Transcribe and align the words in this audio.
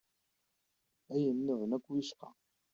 Ayen-nniḍen 1.13 1.71
akk 1.77 1.87
wicqa! 1.93 2.29